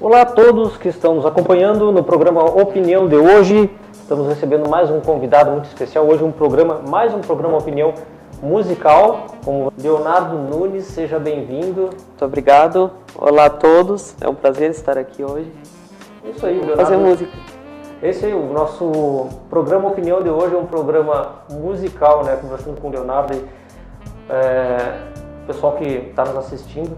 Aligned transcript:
Olá 0.00 0.22
a 0.22 0.24
todos 0.24 0.78
que 0.78 0.88
estão 0.88 1.14
nos 1.14 1.26
acompanhando 1.26 1.92
no 1.92 2.02
programa 2.02 2.42
Opinião 2.42 3.06
de 3.06 3.16
hoje. 3.16 3.70
Estamos 3.92 4.26
recebendo 4.28 4.66
mais 4.66 4.90
um 4.90 4.98
convidado 4.98 5.50
muito 5.50 5.66
especial. 5.66 6.06
Hoje 6.06 6.24
um 6.24 6.32
programa, 6.32 6.80
mais 6.88 7.12
um 7.12 7.20
programa 7.20 7.58
Opinião 7.58 7.92
musical 8.42 9.26
com 9.44 9.70
Leonardo 9.78 10.38
Nunes. 10.38 10.84
Seja 10.86 11.18
bem-vindo. 11.18 11.90
Muito 11.90 12.24
obrigado. 12.24 12.90
Olá 13.14 13.44
a 13.44 13.50
todos. 13.50 14.14
É 14.22 14.28
um 14.28 14.34
prazer 14.34 14.70
estar 14.70 14.96
aqui 14.96 15.22
hoje. 15.22 15.52
Isso 16.24 16.46
aí, 16.46 16.54
Leonardo. 16.54 16.82
Fazer 16.82 16.96
música. 16.96 17.49
Esse 18.02 18.24
aí, 18.24 18.32
o 18.32 18.50
nosso 18.50 19.28
programa 19.50 19.90
Opinião 19.90 20.22
de 20.22 20.30
hoje 20.30 20.54
é 20.54 20.58
um 20.58 20.64
programa 20.64 21.42
musical, 21.50 22.24
né? 22.24 22.34
Conversando 22.34 22.80
com 22.80 22.88
o 22.88 22.90
Leonardo. 22.90 23.34
E, 23.34 23.44
é, 24.30 25.02
o 25.42 25.46
pessoal 25.46 25.74
que 25.74 25.84
está 25.84 26.24
nos 26.24 26.34
assistindo, 26.38 26.96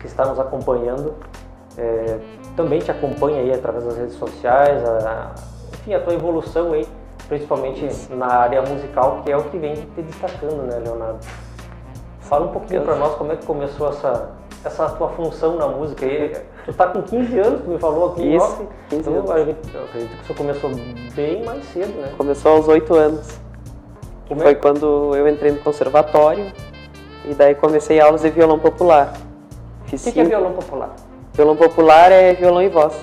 que 0.00 0.06
está 0.06 0.24
nos 0.24 0.40
acompanhando, 0.40 1.12
é, 1.76 2.18
também 2.56 2.78
te 2.78 2.90
acompanha 2.90 3.42
aí 3.42 3.52
através 3.52 3.84
das 3.84 3.98
redes 3.98 4.14
sociais, 4.14 4.82
a, 4.88 5.34
enfim, 5.74 5.92
a 5.92 6.00
tua 6.00 6.14
evolução 6.14 6.72
aí, 6.72 6.88
principalmente 7.28 7.86
na 8.14 8.26
área 8.26 8.62
musical, 8.62 9.20
que 9.22 9.30
é 9.30 9.36
o 9.36 9.44
que 9.44 9.58
vem 9.58 9.74
te 9.74 10.00
destacando, 10.00 10.62
né, 10.62 10.80
Leonardo? 10.82 11.18
Fala 12.20 12.46
um 12.46 12.52
pouquinho 12.52 12.80
para 12.80 12.96
nós 12.96 13.14
como 13.16 13.32
é 13.32 13.36
que 13.36 13.44
começou 13.44 13.90
essa, 13.90 14.30
essa 14.64 14.88
tua 14.90 15.08
função 15.10 15.56
na 15.56 15.66
música. 15.68 16.04
E, 16.06 16.36
tu 16.64 16.72
tá 16.72 16.88
com 16.88 17.02
15 17.02 17.38
anos, 17.38 17.62
tu 17.62 17.70
me 17.70 17.78
falou 17.78 18.12
aqui 18.12 18.34
Isso, 18.34 18.44
off, 18.44 18.66
15 18.90 19.00
então 19.10 19.14
anos. 19.18 19.30
eu 19.30 19.84
acredito 19.84 20.16
que 20.20 20.26
você 20.26 20.34
começou 20.34 20.70
bem 21.14 21.44
mais 21.44 21.64
cedo, 21.66 21.92
né? 22.00 22.12
Começou 22.16 22.52
aos 22.56 22.68
oito 22.68 22.94
anos. 22.94 23.26
Que 24.24 24.28
Como 24.30 24.40
é- 24.40 24.44
foi 24.44 24.54
quando 24.56 25.14
eu 25.16 25.28
entrei 25.28 25.52
no 25.52 25.60
conservatório 25.60 26.52
e 27.24 27.34
daí 27.34 27.54
comecei 27.54 28.00
aulas 28.00 28.22
de 28.22 28.30
violão 28.30 28.58
popular. 28.58 29.12
Fiz 29.84 30.00
O 30.02 30.04
que, 30.06 30.12
que 30.12 30.20
é 30.20 30.24
violão 30.24 30.52
popular? 30.52 30.94
Violão 31.32 31.56
popular 31.56 32.10
é 32.10 32.32
violão 32.34 32.62
e 32.62 32.68
voz. 32.68 32.94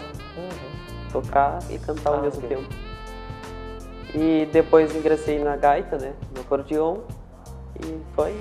Tocar 1.14 1.60
e 1.70 1.78
cantar 1.78 2.12
Ah, 2.12 2.16
ao 2.18 2.22
mesmo 2.24 2.44
ok. 2.44 2.58
tempo. 2.58 2.68
E 4.16 4.48
depois 4.52 4.96
ingressei 4.96 5.40
na 5.40 5.56
gaita, 5.56 5.98
né? 5.98 6.14
No 6.36 6.42
acordeon. 6.42 6.98
E 7.80 7.98
foi. 8.16 8.36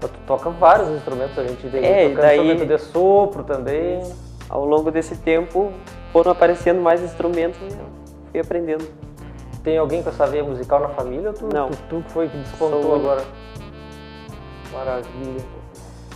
Tu 0.00 0.08
toca 0.26 0.50
vários 0.50 0.88
instrumentos, 0.90 1.38
a 1.38 1.44
gente 1.44 1.68
tem 1.68 1.84
É, 1.84 2.08
daí- 2.10 2.38
instrumento 2.38 2.66
de 2.66 2.78
sopro 2.78 3.42
também. 3.44 4.00
Ao 4.48 4.64
longo 4.64 4.90
desse 4.90 5.16
tempo 5.16 5.72
foram 6.12 6.30
aparecendo 6.32 6.80
mais 6.80 7.02
instrumentos 7.02 7.58
e 7.62 8.30
fui 8.30 8.40
aprendendo. 8.40 8.86
Tem 9.64 9.76
alguém 9.78 10.02
com 10.02 10.10
essa 10.10 10.26
veia 10.26 10.44
musical 10.44 10.78
na 10.80 10.88
família 10.90 11.30
ou 11.30 11.34
tu, 11.34 11.48
Não. 11.52 11.68
tu, 11.70 11.78
tu 11.88 12.02
que 12.02 12.12
foi 12.12 12.28
que 12.28 12.36
despontou 12.36 12.82
Sou 12.82 12.90
eu. 12.92 12.96
agora? 13.00 13.24
Maravilha. 14.72 15.44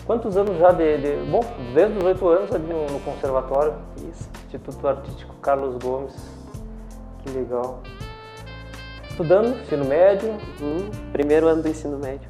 Quantos 0.06 0.36
anos 0.36 0.58
já 0.58 0.70
de, 0.72 0.98
de- 0.98 1.30
Bom, 1.30 1.40
desde 1.74 1.98
os 1.98 2.04
oito 2.04 2.28
anos 2.28 2.52
ali 2.54 2.64
no, 2.72 2.86
no 2.86 3.00
conservatório, 3.00 3.74
Isso. 3.96 4.28
Instituto 4.46 4.86
Artístico 4.86 5.34
Carlos 5.42 5.76
Gomes. 5.82 6.14
Que 7.24 7.30
legal. 7.30 7.80
Estudando, 9.08 9.60
ensino 9.60 9.84
médio. 9.84 10.28
Uhum. 10.60 10.90
Primeiro 11.12 11.46
ano 11.48 11.62
do 11.62 11.68
ensino 11.68 11.98
médio. 11.98 12.29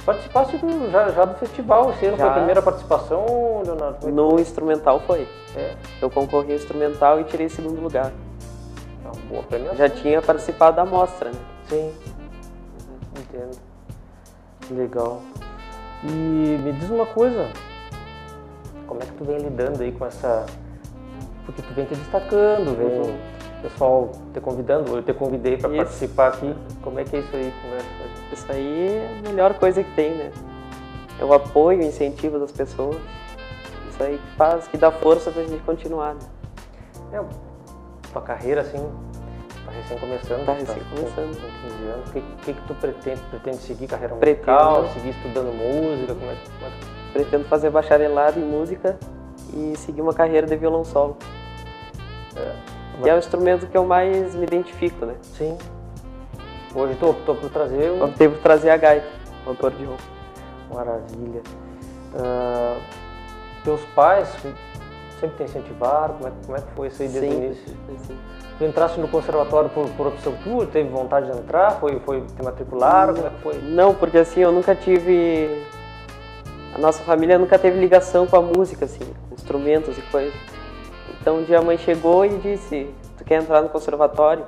Maravilha. 0.00 0.02
Participaste 0.04 0.56
do- 0.58 0.90
já, 0.90 1.08
já 1.10 1.24
do 1.24 1.34
festival, 1.38 1.90
esse 1.90 2.06
ano 2.06 2.16
foi 2.16 2.28
a 2.28 2.32
primeira 2.32 2.62
participação, 2.62 3.62
Leonardo? 3.64 3.98
Como 3.98 4.08
é 4.08 4.10
que 4.10 4.10
No 4.10 4.40
instrumental 4.40 5.00
foi. 5.00 5.26
foi? 5.52 5.62
É, 5.62 5.76
Eu 6.00 6.10
concorri 6.10 6.50
ao 6.50 6.56
instrumental 6.56 7.20
e 7.20 7.24
tirei 7.24 7.48
segundo 7.48 7.80
lugar. 7.80 8.12
é 9.04 9.06
uma 9.08 9.14
boa 9.28 9.42
premiação. 9.42 9.76
Já 9.76 9.88
tinha 9.88 10.22
participado 10.22 10.76
da 10.76 10.84
mostra, 10.84 11.30
né? 11.30 11.38
Sim. 11.68 11.92
Entendo. 13.18 13.58
Legal. 14.70 15.20
E 16.04 16.08
me 16.62 16.72
diz 16.72 16.88
uma 16.90 17.06
coisa. 17.06 17.48
Como 18.86 19.02
é 19.02 19.06
que 19.06 19.12
tu 19.12 19.24
vem 19.24 19.38
lidando 19.38 19.82
aí 19.82 19.92
com 19.92 20.06
essa. 20.06 20.46
Porque 21.44 21.62
tu 21.62 21.74
vem 21.74 21.84
te 21.84 21.94
destacando, 21.94 22.76
vem 22.76 22.86
Uhum. 22.86 23.16
o 23.58 23.62
pessoal 23.62 24.12
te 24.32 24.40
convidando, 24.40 24.96
eu 24.96 25.02
te 25.02 25.12
convidei 25.12 25.56
para 25.56 25.68
participar 25.68 26.28
aqui. 26.28 26.54
Como 26.82 26.98
é 26.98 27.04
que 27.04 27.16
é 27.16 27.18
isso 27.20 27.34
aí? 27.34 27.52
Conversa 27.62 27.86
com 27.88 27.94
a 27.94 27.98
gente. 27.98 27.99
Isso 28.32 28.46
aí 28.50 28.88
é 28.88 29.18
a 29.18 29.28
melhor 29.28 29.54
coisa 29.54 29.82
que 29.82 29.90
tem, 29.94 30.14
né? 30.14 30.30
É 31.18 31.24
o 31.24 31.32
apoio, 31.32 31.78
o 31.80 31.82
incentivo 31.82 32.38
das 32.38 32.52
pessoas. 32.52 32.96
Isso 33.90 34.02
aí 34.02 34.18
que 34.18 34.36
faz, 34.36 34.68
que 34.68 34.76
dá 34.78 34.90
força 34.90 35.30
pra 35.30 35.42
gente 35.42 35.62
continuar, 35.62 36.14
né? 36.14 36.20
É, 37.12 37.20
tua 38.12 38.22
carreira 38.22 38.60
assim, 38.62 38.78
tá 39.66 39.72
recém 39.72 39.98
começando. 39.98 40.46
Tá 40.46 40.54
tu 40.54 40.60
recém 40.60 40.82
com- 40.84 40.96
começando. 40.96 41.40
Com 41.40 41.68
15 41.68 41.84
anos. 41.84 42.08
O 42.08 42.12
que, 42.12 42.20
que, 42.44 42.52
que 42.54 42.60
tu 42.66 42.74
pretende? 42.76 43.20
Pretende 43.30 43.56
seguir 43.58 43.86
carreira 43.88 44.14
Pretendo. 44.14 44.52
musical? 44.52 44.88
Seguir 44.94 45.10
estudando 45.10 45.52
música? 45.52 46.14
Como 46.14 46.30
é, 46.30 46.34
como 46.34 46.66
é 46.66 47.12
Pretendo 47.12 47.44
fazer 47.46 47.70
bacharelado 47.70 48.38
em 48.38 48.44
música 48.44 48.96
e 49.52 49.76
seguir 49.76 50.00
uma 50.00 50.14
carreira 50.14 50.46
de 50.46 50.56
violão 50.56 50.84
solo. 50.84 51.16
Que 53.02 53.08
é 53.08 53.14
o 53.14 53.18
instrumento 53.18 53.66
que 53.66 53.76
eu 53.76 53.84
mais 53.84 54.34
me 54.34 54.44
identifico, 54.44 55.04
né? 55.06 55.14
Sim. 55.22 55.58
Hoje 56.74 56.94
tu 57.00 57.08
optou 57.10 57.34
por 57.34 57.50
trazer 57.50 57.90
o 57.90 58.04
Optei 58.04 58.28
por 58.28 58.38
trazer 58.38 58.70
a 58.70 58.76
gaita, 58.76 59.06
o 59.46 59.50
acordeon. 59.50 59.96
Maravilha. 60.72 61.42
Ah, 62.16 62.76
teus 63.64 63.80
pais 63.94 64.28
sempre 65.18 65.36
te 65.36 65.42
incentivaram? 65.44 66.14
Como 66.14 66.28
é, 66.28 66.32
como 66.46 66.58
é 66.58 66.60
que 66.60 66.70
foi 66.74 66.88
isso 66.88 67.02
aí 67.02 67.08
desde 67.08 67.28
o 67.28 67.32
Sempre, 67.32 67.46
início? 67.46 67.74
assim. 68.02 68.18
Tu 68.58 68.64
entraste 68.64 69.00
no 69.00 69.08
conservatório 69.08 69.70
por, 69.70 69.88
por 69.90 70.06
opção 70.08 70.32
tua? 70.44 70.66
Teve 70.66 70.88
vontade 70.90 71.30
de 71.30 71.38
entrar? 71.38 71.72
Foi, 71.72 71.98
foi 72.00 72.20
te 72.22 72.42
matricularam? 72.42 73.14
Como 73.14 73.26
é 73.26 73.30
que 73.30 73.40
foi? 73.42 73.58
Não, 73.62 73.94
porque 73.94 74.18
assim, 74.18 74.40
eu 74.40 74.52
nunca 74.52 74.74
tive. 74.74 75.66
A 76.74 76.78
nossa 76.78 77.02
família 77.02 77.38
nunca 77.38 77.58
teve 77.58 77.80
ligação 77.80 78.26
com 78.26 78.36
a 78.36 78.42
música, 78.42 78.84
assim, 78.84 79.12
instrumentos 79.32 79.98
e 79.98 80.02
coisas. 80.02 80.34
Então 81.20 81.38
um 81.38 81.44
dia 81.44 81.58
a 81.58 81.62
mãe 81.62 81.76
chegou 81.78 82.24
e 82.24 82.38
disse: 82.38 82.94
Tu 83.18 83.24
quer 83.24 83.42
entrar 83.42 83.60
no 83.60 83.68
conservatório? 83.68 84.44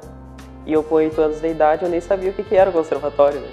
E 0.64 0.72
eu, 0.72 0.82
com 0.82 0.96
oito 0.96 1.20
anos 1.20 1.40
de 1.40 1.48
idade, 1.48 1.82
eu 1.84 1.88
nem 1.88 2.00
sabia 2.00 2.30
o 2.30 2.32
que, 2.32 2.42
que 2.42 2.54
era 2.56 2.70
o 2.70 2.72
conservatório, 2.72 3.40
né? 3.40 3.48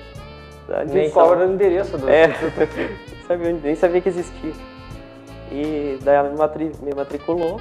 Nem 0.88 1.10
qual 1.10 1.34
era 1.34 1.48
o 1.48 1.52
endereço 1.54 1.98
do 1.98 2.08
É, 2.10 2.28
sabia, 3.28 3.54
nem 3.54 3.76
sabia 3.76 4.02
que 4.02 4.10
existia. 4.10 4.54
E 5.52 5.98
daí 6.04 6.16
ela 6.16 6.30
me, 6.30 6.38
matri- 6.38 6.72
me 6.82 6.94
matriculou, 6.94 7.60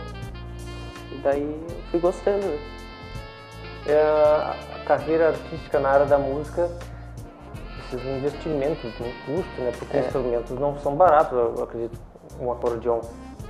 e 1.13 1.17
daí 1.23 1.43
eu 1.43 1.77
fui 1.91 1.99
gostando, 2.01 2.45
né? 2.45 2.59
É, 3.87 3.95
a 4.03 4.85
carreira 4.85 5.29
artística 5.29 5.81
na 5.81 5.89
área 5.89 6.05
da 6.05 6.19
música 6.19 6.71
precisa 7.79 8.03
de 8.03 8.09
um 8.09 8.21
um 9.03 9.13
custo, 9.25 9.61
né? 9.63 9.73
Porque 9.79 9.97
É. 9.97 10.01
instrumentos 10.01 10.51
não 10.59 10.79
são 10.81 10.95
baratos, 10.95 11.33
eu 11.33 11.55
eu 11.57 11.65
acredito. 11.65 11.99
Um 12.39 12.53
acordeão 12.53 13.01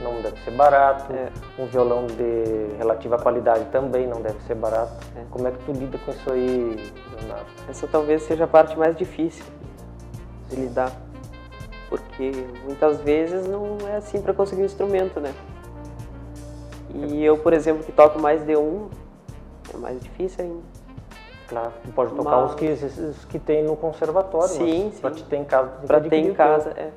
não 0.01 0.21
deve 0.23 0.39
ser 0.45 0.53
barato, 0.53 1.13
É. 1.13 1.31
um 1.59 1.67
violão 1.67 2.07
de 2.07 2.77
relativa 2.77 3.19
qualidade 3.19 3.65
também 3.67 4.07
não 4.07 4.21
deve 4.23 4.41
ser 4.43 4.55
barato. 4.55 4.93
É. 5.17 5.25
Como 5.31 5.47
é 5.49 5.51
que 5.51 5.59
tu 5.65 5.73
lida 5.73 5.99
com 5.99 6.11
isso 6.13 6.33
aí, 6.33 6.93
Leonardo? 7.21 7.47
Essa 7.69 7.87
talvez 7.89 8.23
seja 8.23 8.45
a 8.45 8.49
parte 8.49 8.79
mais 8.79 8.97
difícil 8.97 9.45
de 10.49 10.57
lidar. 10.57 10.93
Porque 11.89 12.33
muitas 12.65 13.01
vezes 13.01 13.47
não 13.49 13.79
é 13.89 13.97
assim 13.97 14.21
para 14.21 14.35
conseguir 14.35 14.63
um 14.63 14.67
instrumento, 14.67 15.19
né? 15.21 15.35
E 16.95 17.25
eu, 17.25 17.37
por 17.39 17.53
exemplo, 17.53 17.83
que 17.83 17.93
toco 17.93 18.21
mais 18.21 18.45
de 18.45 18.57
um, 18.57 18.89
é 19.73 19.77
mais 19.77 20.01
difícil 20.01 20.45
ainda. 20.45 20.63
Claro, 21.49 21.73
tu 21.83 21.93
pode 21.93 22.15
tocar 22.15 22.31
Mas- 22.43 22.51
os 22.51 22.57
que, 22.57 22.65
esses 22.67 23.25
que 23.25 23.39
tem 23.39 23.65
no 23.65 23.75
conservatório, 23.75 24.49
Sim, 24.49 24.85
mas 24.91 25.01
pra 25.01 25.11
sim. 25.11 25.17
te 25.17 25.25
ter 25.25 25.37
em 25.37 25.45
casa, 25.45 25.71
Para 25.87 26.01
ter 26.01 26.17
em 26.17 26.35
casa, 26.35 26.71
é. 26.77 26.91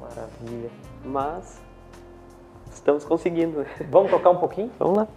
Maravilha. 0.00 0.70
Mas 1.04 1.60
estamos 2.74 3.04
conseguindo. 3.04 3.64
Vamos 3.90 4.10
tocar 4.10 4.30
um 4.30 4.36
pouquinho? 4.36 4.70
Vamos 4.78 4.96
lá. 4.98 5.08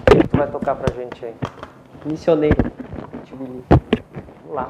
O 0.00 0.04
que 0.04 0.28
tu 0.28 0.36
vai 0.36 0.50
tocar 0.50 0.74
pra 0.74 0.94
gente 0.94 1.24
aí? 1.24 1.34
Missioneiro. 2.04 2.72
Vamos 3.30 3.62
lá. 4.50 4.66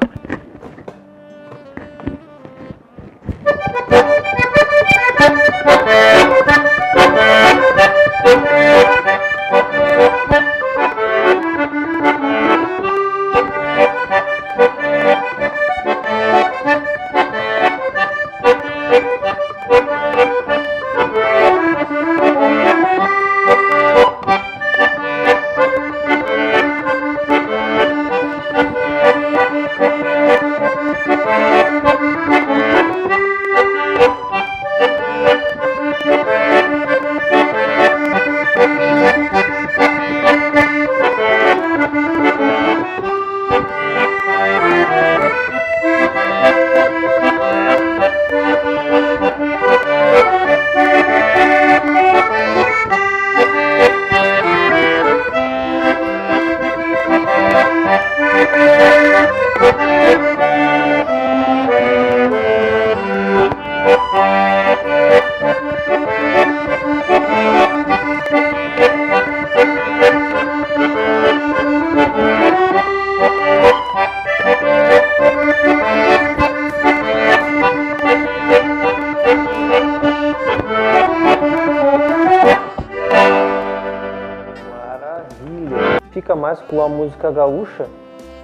Com 86.71 86.81
a 86.81 86.87
música 86.87 87.29
gaúcha. 87.29 87.85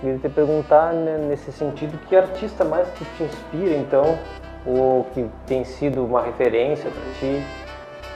Queria 0.01 0.17
te 0.19 0.29
perguntar 0.29 0.93
né, 0.93 1.17
nesse 1.17 1.51
sentido, 1.51 1.97
que 2.07 2.15
artista 2.15 2.63
mais 2.63 2.87
que 2.89 3.03
te 3.05 3.23
inspira, 3.23 3.75
então, 3.77 4.19
ou 4.65 5.07
que 5.13 5.25
tem 5.47 5.63
sido 5.63 6.05
uma 6.05 6.21
referência 6.21 6.91
para 6.91 7.01
ti? 7.19 7.41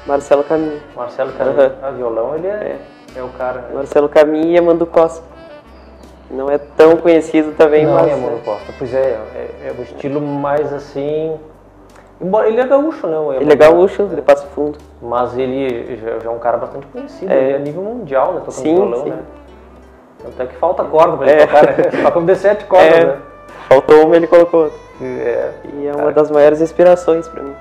Marcelo 0.06 0.44
Caminho. 0.44 0.80
Marcelo 0.96 1.32
Caminho, 1.32 1.58
Uhum. 1.60 1.72
a 1.82 1.92
violão, 1.92 2.36
ele 2.36 2.48
é, 2.48 2.78
é. 3.16 3.24
o 3.24 3.30
cara. 3.30 3.62
né? 3.62 3.70
Marcelo 3.74 4.10
Caminho 4.10 4.52
e 4.52 4.58
Amando 4.60 4.86
Costa. 4.86 5.24
Não 6.30 6.50
é 6.50 6.58
tão 6.58 6.98
conhecido 6.98 7.54
também, 7.58 7.86
Não 7.86 7.94
mas 7.94 8.08
é 8.08 8.16
Mano 8.16 8.40
Costa, 8.40 8.72
pois 8.78 8.94
é, 8.94 9.20
é, 9.36 9.68
é 9.68 9.76
o 9.78 9.82
estilo 9.82 10.22
mais 10.22 10.72
assim. 10.72 11.38
Embora 12.22 12.48
ele 12.48 12.62
é 12.62 12.68
gaúcho, 12.68 13.08
não? 13.08 13.34
ele 13.34 13.52
é 13.52 13.56
gaúcho, 13.56 14.06
de 14.06 14.22
Passo 14.22 14.46
Fundo. 14.48 14.78
Mas 15.02 15.36
ele 15.38 15.98
já, 15.98 16.20
já 16.20 16.30
é 16.30 16.34
um 16.34 16.38
cara 16.38 16.58
bastante 16.58 16.86
conhecido, 16.88 17.32
É. 17.32 17.38
ele 17.38 17.52
é 17.54 17.56
a 17.56 17.60
nível 17.60 17.82
mundial, 17.82 18.34
né? 18.34 18.40
Tocando 18.42 18.54
Sim, 18.54 18.76
violão, 18.76 19.04
sim. 19.04 19.10
né? 19.10 19.20
Tanto 20.24 20.42
é 20.42 20.46
que 20.46 20.56
falta 20.56 20.84
corda 20.84 21.18
pra 21.18 21.28
ele 21.32 21.42
É. 21.42 21.46
tocar, 21.48 21.66
né? 21.66 21.74
Um 22.16 22.26
de 22.26 22.36
sete 22.36 22.66
cordas, 22.66 22.94
É. 22.94 23.06
né? 23.06 23.18
Faltou 23.70 24.06
uma, 24.06 24.16
ele 24.16 24.28
colocou 24.28 24.64
outra. 24.66 24.78
É, 25.02 25.52
E 25.74 25.88
é 25.88 25.92
uma 25.92 25.98
Cara. 26.00 26.12
das 26.14 26.30
maiores 26.32 26.62
inspirações 26.62 27.28
para 27.28 27.42
mim. 27.44 27.56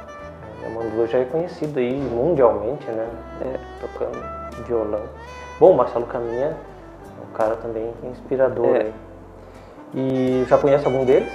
o 0.67 0.71
Mandu 0.71 1.07
já 1.07 1.19
é 1.19 1.25
conhecido 1.25 1.79
aí 1.79 1.95
mundialmente, 1.97 2.87
né? 2.91 3.07
É. 3.43 3.59
Tocando 3.81 4.19
violão. 4.67 5.01
Bom, 5.59 5.73
o 5.73 5.77
Marcelo 5.77 6.07
Caminha 6.07 6.49
é 6.49 7.23
um 7.31 7.37
cara 7.37 7.57
também 7.57 7.93
inspirador. 8.05 8.77
É. 8.77 8.87
E 9.95 10.45
já 10.49 10.57
conhece 10.59 10.85
algum 10.87 11.05
deles? 11.05 11.33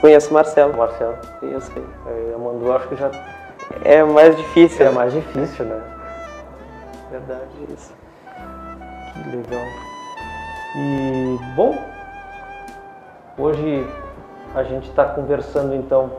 Conheço 0.00 0.28
o 0.28 0.30
O 0.30 0.34
Marcelo. 0.34 0.76
Marcelo. 0.76 1.14
Conheço 1.40 1.72
ele. 1.74 1.86
É, 2.32 2.36
o 2.36 2.40
Mandu 2.40 2.72
acho 2.72 2.88
que 2.88 2.96
já 2.96 3.10
É 3.84 4.02
mais 4.04 4.36
difícil. 4.36 4.86
é 4.86 4.88
né? 4.88 4.94
mais 4.94 5.12
difícil, 5.12 5.64
né? 5.64 5.80
Verdade, 7.10 7.42
isso. 7.74 7.92
Que 9.14 9.36
legal. 9.36 9.66
E, 10.76 11.38
bom, 11.54 11.78
hoje 13.38 13.86
a 14.54 14.62
gente 14.62 14.88
está 14.88 15.04
conversando 15.04 15.74
então 15.74 16.10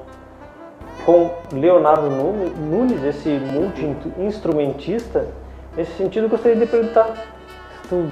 com 1.05 1.31
Leonardo 1.53 2.09
Nunes, 2.09 3.03
esse 3.03 3.29
multi-instrumentista. 3.29 5.27
Nesse 5.75 5.93
sentido, 5.93 6.25
eu 6.25 6.29
gostaria 6.29 6.57
de 6.57 6.65
perguntar 6.65 7.15
se 7.15 7.89
tu, 7.89 8.11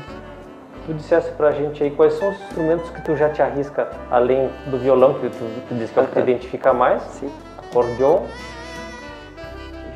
tu 0.86 0.94
dissesse 0.94 1.32
pra 1.32 1.52
gente 1.52 1.84
aí 1.84 1.92
quais 1.92 2.14
são 2.14 2.30
os 2.30 2.42
instrumentos 2.42 2.90
que 2.92 3.02
tu 3.02 3.16
já 3.16 3.30
te 3.30 3.42
arrisca, 3.42 3.90
além 4.10 4.50
do 4.68 4.78
violão, 4.78 5.16
que 5.16 5.30
tu, 5.30 5.66
tu 5.68 5.76
disse 5.76 5.92
que 5.92 6.00
é 6.00 6.04
o 6.04 6.06
que 6.06 6.14
te 6.14 6.20
identifica 6.20 6.74
mais, 6.74 7.02
Sim. 7.04 7.32
acordeon, 7.58 8.24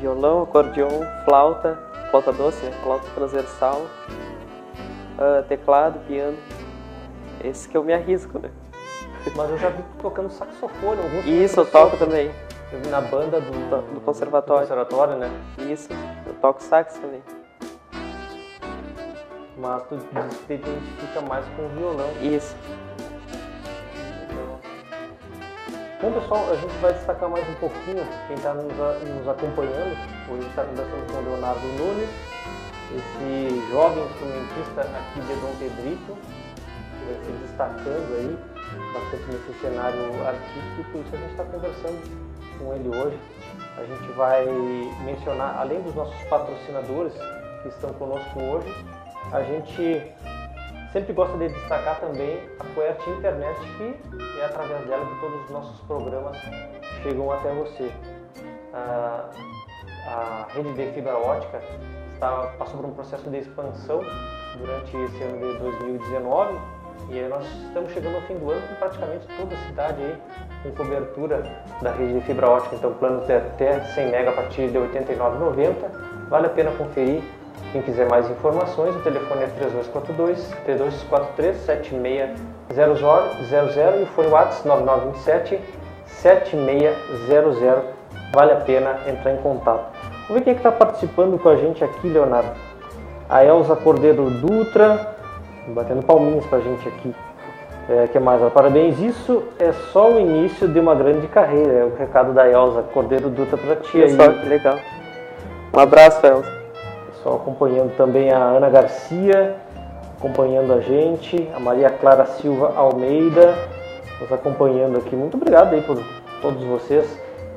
Violão, 0.00 0.42
acordeon, 0.42 0.88
flauta, 1.24 1.78
flauta 2.10 2.32
doce, 2.32 2.64
né? 2.64 2.72
Flauta 2.82 3.06
transversal, 3.14 3.86
ah, 5.18 5.42
teclado, 5.48 5.98
piano. 6.06 6.36
Esse 7.44 7.68
que 7.68 7.76
eu 7.76 7.82
me 7.82 7.92
arrisco, 7.92 8.38
né? 8.38 8.50
mas 9.36 9.50
eu 9.50 9.58
já 9.58 9.68
vi 9.68 9.82
tocando 10.00 10.30
saxofone. 10.30 11.00
Alguns 11.00 11.26
isso 11.26 11.60
eu 11.60 11.66
toco 11.66 11.96
também. 11.96 12.30
Eu 12.72 12.80
vi 12.80 12.88
na 12.88 13.00
banda 13.00 13.40
do, 13.40 13.50
Do 13.50 14.00
conservatório. 14.00 14.62
conservatório, 14.66 15.16
né? 15.16 15.30
Isso, 15.58 15.88
eu 16.26 16.34
toco 16.34 16.62
sax 16.62 16.98
também. 16.98 17.22
Mas 19.58 19.82
tu 19.84 19.96
diz 19.96 20.36
que 20.38 20.46
te 20.46 20.54
identifica 20.54 21.20
mais 21.28 21.44
com 21.54 21.66
o 21.66 21.68
violão. 21.68 22.08
Isso. 22.20 22.56
Bom, 26.00 26.10
pessoal, 26.12 26.50
a 26.50 26.56
gente 26.56 26.74
vai 26.78 26.92
destacar 26.94 27.28
mais 27.28 27.48
um 27.48 27.54
pouquinho 27.54 28.04
quem 28.26 28.36
está 28.36 28.54
nos, 28.54 28.64
nos 28.64 29.28
acompanhando. 29.28 29.92
Hoje 30.28 30.32
a 30.32 30.42
gente 30.42 30.48
está 30.48 30.64
conversando 30.64 31.12
com 31.12 31.18
o 31.18 31.22
Leonardo 31.22 31.60
Nunes, 31.78 32.08
esse 32.96 33.70
jovem 33.70 34.04
instrumentista 34.04 34.82
aqui 34.82 35.20
de 35.20 35.34
Dom 35.40 35.54
Pedrito, 35.58 36.16
que 36.16 37.04
vai 37.06 37.24
se 37.24 37.32
destacando 37.32 38.14
aí 38.16 38.52
bastante 38.92 39.24
nesse 39.24 39.60
cenário 39.60 40.26
artístico 40.26 40.90
por 40.92 41.00
isso 41.00 41.14
a 41.14 41.18
gente 41.18 41.30
está 41.30 41.44
conversando 41.44 42.32
com 42.58 42.74
ele 42.74 42.88
hoje. 42.88 43.18
A 43.76 43.84
gente 43.84 44.12
vai 44.12 44.46
mencionar, 45.04 45.58
além 45.58 45.80
dos 45.82 45.94
nossos 45.94 46.22
patrocinadores 46.24 47.12
que 47.62 47.68
estão 47.68 47.92
conosco 47.94 48.40
hoje, 48.40 48.86
a 49.32 49.42
gente 49.42 50.12
sempre 50.92 51.12
gosta 51.14 51.36
de 51.38 51.48
destacar 51.48 52.00
também 52.00 52.38
a 52.60 52.64
Coert 52.74 53.00
Internet, 53.08 53.58
que 53.78 54.40
é 54.40 54.44
através 54.44 54.86
dela 54.86 55.06
que 55.06 55.20
todos 55.20 55.44
os 55.44 55.50
nossos 55.50 55.80
programas 55.86 56.36
chegam 57.02 57.32
até 57.32 57.50
você. 57.52 57.90
A, 58.74 59.30
a 60.06 60.46
rede 60.52 60.72
de 60.74 60.92
fibra 60.92 61.16
ótica 61.16 61.60
está, 62.22 62.52
passou 62.56 62.76
por 62.76 62.86
um 62.88 62.92
processo 62.92 63.28
de 63.28 63.38
expansão 63.38 64.00
durante 64.56 64.96
esse 64.96 65.22
ano 65.24 65.38
de 65.38 65.58
2019 65.58 66.56
e 67.10 67.18
aí 67.18 67.28
nós 67.28 67.44
estamos 67.66 67.90
chegando 67.90 68.14
ao 68.14 68.22
fim 68.22 68.38
do 68.38 68.48
ano 68.48 68.62
com 68.68 68.74
praticamente 68.76 69.26
toda 69.36 69.56
a 69.56 69.58
cidade 69.66 70.00
aí 70.00 70.16
com 70.62 70.70
cobertura 70.70 71.42
da 71.82 71.90
rede 71.90 72.14
de 72.14 72.20
fibra 72.20 72.48
ótica. 72.48 72.76
Então, 72.76 72.94
plano 72.94 73.26
de 73.26 73.32
até 73.32 73.80
100 73.80 74.06
MB 74.06 74.28
a 74.28 74.32
partir 74.32 74.68
de 74.68 74.78
R$ 74.78 74.86
89,90. 74.86 75.74
Vale 76.28 76.46
a 76.46 76.50
pena 76.50 76.70
conferir. 76.72 77.22
Quem 77.72 77.82
quiser 77.82 78.08
mais 78.08 78.30
informações, 78.30 78.94
o 78.94 79.00
telefone 79.00 79.42
é 79.42 79.46
3242 79.46 80.46
3243 80.64 81.56
7600 81.56 83.00
e 83.98 84.02
o 84.02 84.06
fone 84.06 84.28
WhatsApp 84.28 84.68
9927 84.68 85.60
7600. 86.06 87.58
Vale 88.32 88.52
a 88.52 88.56
pena 88.56 89.00
entrar 89.08 89.32
em 89.32 89.38
contato. 89.38 90.01
Vamos 90.28 90.34
ver 90.34 90.40
quem 90.42 90.52
é 90.52 90.54
que 90.54 90.60
está 90.60 90.72
participando 90.72 91.38
com 91.38 91.48
a 91.48 91.56
gente 91.56 91.82
aqui, 91.82 92.08
Leonardo. 92.08 92.50
A 93.28 93.44
Elza 93.44 93.76
Cordeiro 93.76 94.30
Dutra, 94.30 95.14
batendo 95.68 96.02
palminhas 96.02 96.44
pra 96.46 96.60
gente 96.60 96.88
aqui. 96.88 97.14
É, 97.88 98.06
que 98.06 98.18
mais? 98.18 98.40
Parabéns, 98.52 98.98
isso 99.00 99.42
é 99.58 99.72
só 99.92 100.12
o 100.12 100.20
início 100.20 100.68
de 100.68 100.78
uma 100.78 100.94
grande 100.94 101.26
carreira. 101.26 101.72
É 101.72 101.84
o 101.84 101.94
recado 101.96 102.32
da 102.32 102.48
Elza 102.48 102.82
Cordeiro 102.82 103.28
Dutra 103.28 103.56
pra 103.56 103.76
ti 103.76 104.02
aí. 104.02 104.16
Pessoal, 104.16 104.32
que 104.34 104.48
legal. 104.48 104.78
Um 105.74 105.80
abraço, 105.80 106.24
Elza. 106.24 106.62
Pessoal 107.06 107.36
acompanhando 107.36 107.96
também 107.96 108.30
a 108.32 108.38
Ana 108.38 108.68
Garcia, 108.68 109.56
acompanhando 110.18 110.72
a 110.72 110.80
gente, 110.80 111.48
a 111.54 111.60
Maria 111.60 111.90
Clara 111.90 112.24
Silva 112.26 112.72
Almeida, 112.76 113.54
nos 114.20 114.32
acompanhando 114.32 114.98
aqui. 114.98 115.16
Muito 115.16 115.36
obrigado 115.36 115.72
aí 115.72 115.82
por 115.82 115.98
todos 116.40 116.62
vocês. 116.64 117.06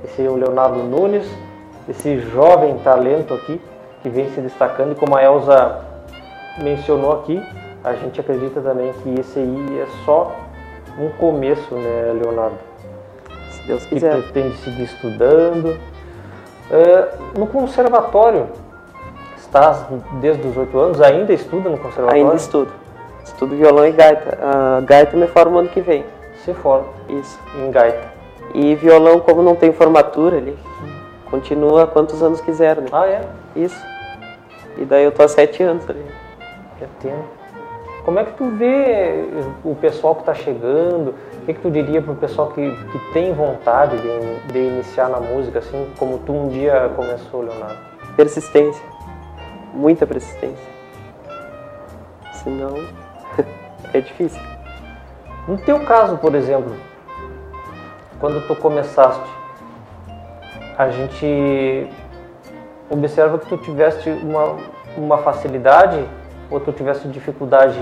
Esse 0.03 0.25
é 0.25 0.29
o 0.29 0.35
Leonardo 0.35 0.83
Nunes, 0.83 1.27
esse 1.87 2.19
jovem 2.19 2.77
talento 2.79 3.33
aqui 3.33 3.61
que 4.01 4.09
vem 4.09 4.29
se 4.31 4.41
destacando 4.41 4.93
e 4.93 4.95
como 4.95 5.15
a 5.15 5.23
Elza 5.23 5.81
mencionou 6.61 7.13
aqui, 7.13 7.41
a 7.83 7.93
gente 7.93 8.19
acredita 8.19 8.61
também 8.61 8.91
que 9.03 9.19
esse 9.19 9.39
aí 9.39 9.79
é 9.79 9.87
só 10.05 10.35
um 10.99 11.09
começo, 11.09 11.75
né, 11.75 12.13
Leonardo? 12.19 12.57
Se 13.51 13.67
Deus 13.67 13.83
que 13.85 13.95
quiser. 13.95 14.21
pretende 14.21 14.55
seguir 14.57 14.83
estudando. 14.83 15.77
É, 16.71 17.09
no 17.37 17.45
conservatório, 17.45 18.47
estás 19.37 19.85
desde 20.19 20.47
os 20.47 20.57
oito 20.57 20.77
anos, 20.79 21.01
ainda 21.01 21.33
estuda 21.33 21.69
no 21.69 21.77
conservatório? 21.77 22.23
Ainda 22.23 22.35
estudo. 22.35 22.71
Estudo 23.23 23.55
violão 23.55 23.85
e 23.85 23.91
gaita. 23.91 24.37
A 24.41 24.81
gaita 24.81 25.17
me 25.17 25.27
forma 25.27 25.59
ano 25.59 25.69
que 25.69 25.81
vem. 25.81 26.05
Se 26.43 26.53
forma 26.53 26.87
Isso. 27.09 27.39
em 27.59 27.69
gaita. 27.71 28.13
E 28.53 28.75
violão, 28.75 29.19
como 29.19 29.41
não 29.41 29.55
tem 29.55 29.73
formatura 29.73 30.37
ali, 30.37 30.57
continua 31.35 31.85
quantos 31.85 32.23
anos 32.23 32.39
quiser, 32.39 32.77
né? 32.77 32.87
Ah, 32.91 33.05
é? 33.07 33.21
Isso. 33.55 33.85
E 34.77 34.85
daí 34.85 35.03
eu 35.03 35.11
tô 35.11 35.21
há 35.21 35.27
sete 35.27 35.61
anos 35.61 35.87
ali. 35.89 36.05
É 36.81 36.87
tempo. 37.01 37.25
Como 38.05 38.19
é 38.19 38.23
que 38.23 38.33
tu 38.33 38.49
vê 38.51 39.25
o 39.63 39.75
pessoal 39.75 40.15
que 40.15 40.21
está 40.21 40.33
chegando? 40.33 41.13
O 41.41 41.45
que, 41.45 41.53
que 41.53 41.59
tu 41.59 41.71
diria 41.71 42.01
para 42.01 42.13
o 42.13 42.15
pessoal 42.15 42.49
que, 42.51 42.71
que 42.71 42.99
tem 43.11 43.33
vontade 43.33 43.97
de, 43.97 44.53
de 44.53 44.59
iniciar 44.59 45.09
na 45.09 45.19
música, 45.19 45.59
assim 45.59 45.91
como 45.97 46.19
tu 46.19 46.31
um 46.31 46.47
dia 46.49 46.91
começou, 46.95 47.41
Leonardo? 47.41 47.79
Persistência. 48.15 48.83
Muita 49.73 50.05
persistência. 50.07 50.69
Senão, 52.43 52.75
é 53.91 53.99
difícil. 53.99 54.41
No 55.47 55.57
teu 55.57 55.79
caso, 55.81 56.17
por 56.17 56.33
exemplo, 56.35 56.73
quando 58.19 58.45
tu 58.47 58.55
começaste, 58.55 59.34
a 60.77 60.89
gente 60.89 61.87
observa 62.89 63.37
que 63.39 63.47
tu 63.47 63.57
tiveste 63.57 64.09
uma, 64.09 64.57
uma 64.97 65.17
facilidade 65.19 66.03
ou 66.49 66.59
tu 66.59 66.71
tiveste 66.71 67.07
dificuldade, 67.07 67.79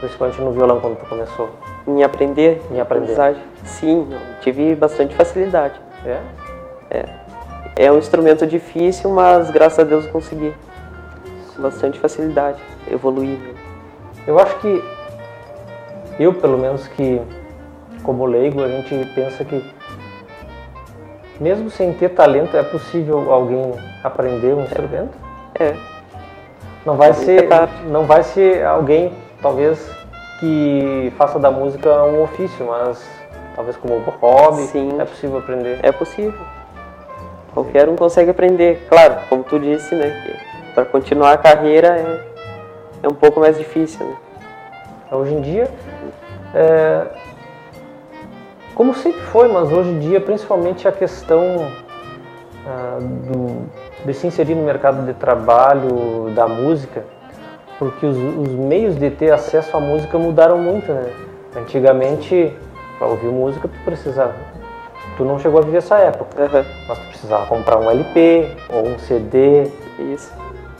principalmente 0.00 0.40
no 0.40 0.52
violão 0.52 0.80
quando 0.80 0.98
tu 0.98 1.06
começou? 1.06 1.50
Em 1.86 2.02
aprender, 2.02 2.60
Em 2.70 2.80
aprender. 2.80 2.82
aprendizagem, 2.82 3.42
sim, 3.64 4.08
tive 4.40 4.74
bastante 4.74 5.14
facilidade. 5.14 5.80
É? 6.04 7.04
É 7.76 7.92
um 7.92 7.98
instrumento 7.98 8.46
difícil, 8.46 9.10
mas 9.10 9.50
graças 9.50 9.78
a 9.78 9.84
Deus 9.84 10.04
eu 10.04 10.12
consegui. 10.12 10.52
Com 11.54 11.62
bastante 11.62 11.98
facilidade, 11.98 12.58
evoluir. 12.90 13.38
Eu 14.26 14.38
acho 14.38 14.58
que 14.58 14.82
eu, 16.18 16.34
pelo 16.34 16.58
menos 16.58 16.86
que 16.88 17.20
como 18.02 18.26
leigo, 18.26 18.62
a 18.62 18.68
gente 18.68 19.04
pensa 19.14 19.44
que 19.44 19.62
mesmo 21.40 21.70
sem 21.70 21.92
ter 21.92 22.10
talento 22.10 22.56
é 22.56 22.62
possível 22.62 23.32
alguém 23.32 23.74
aprender 24.02 24.54
um 24.54 24.62
instrumento. 24.62 25.16
É, 25.58 25.74
Não 26.84 26.96
vai 26.96 27.12
Muita 27.12 27.24
ser, 27.24 27.48
não 27.86 28.04
vai 28.04 28.22
ser 28.22 28.64
alguém 28.64 29.12
talvez 29.42 29.90
que 30.40 31.12
faça 31.16 31.38
da 31.38 31.50
música 31.50 32.04
um 32.04 32.22
ofício, 32.22 32.66
mas 32.66 33.04
talvez 33.54 33.76
como 33.76 33.98
hobby, 33.98 34.62
Sim. 34.62 35.00
é 35.00 35.04
possível 35.04 35.38
aprender. 35.38 35.78
É 35.82 35.92
possível. 35.92 36.40
Qualquer 37.52 37.88
um 37.88 37.96
consegue 37.96 38.30
aprender. 38.30 38.86
Claro, 38.88 39.16
como 39.28 39.42
tu 39.42 39.58
disse, 39.58 39.94
né? 39.94 40.38
Para 40.74 40.84
continuar 40.84 41.32
a 41.32 41.38
carreira 41.38 41.88
é, 41.88 42.20
é 43.02 43.08
um 43.08 43.14
pouco 43.14 43.40
mais 43.40 43.58
difícil, 43.58 44.06
né? 44.06 44.16
Hoje 45.10 45.34
em 45.34 45.40
dia, 45.40 45.68
é, 46.54 47.06
como 48.78 48.94
sempre 48.94 49.20
foi, 49.22 49.48
mas 49.48 49.72
hoje 49.72 49.90
em 49.90 49.98
dia, 49.98 50.20
principalmente 50.20 50.86
a 50.86 50.92
questão 50.92 51.68
ah, 52.64 52.98
do, 53.00 53.66
de 54.06 54.14
se 54.14 54.28
inserir 54.28 54.54
no 54.54 54.62
mercado 54.62 55.04
de 55.04 55.14
trabalho 55.14 56.30
da 56.32 56.46
música, 56.46 57.04
porque 57.76 58.06
os, 58.06 58.16
os 58.16 58.54
meios 58.54 58.94
de 58.94 59.10
ter 59.10 59.32
acesso 59.32 59.76
à 59.76 59.80
música 59.80 60.16
mudaram 60.16 60.58
muito, 60.58 60.92
né? 60.92 61.12
Antigamente, 61.56 62.56
para 63.00 63.08
ouvir 63.08 63.26
música, 63.26 63.66
tu 63.66 63.84
precisava. 63.84 64.36
Tu 65.16 65.24
não 65.24 65.40
chegou 65.40 65.58
a 65.60 65.64
viver 65.64 65.78
essa 65.78 65.96
época, 65.96 66.40
Aham, 66.40 66.64
mas 66.86 66.98
tu 66.98 67.06
precisava 67.08 67.46
comprar 67.46 67.78
um 67.78 67.90
LP 67.90 68.48
ou 68.72 68.86
um 68.86 68.98
CD, 69.00 69.72
Isso. 69.98 70.32